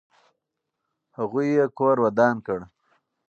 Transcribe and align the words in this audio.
هغوی 1.17 1.47
یې 1.57 1.65
کور 1.77 1.95
ودان 2.05 2.35
کړ. 2.45 2.59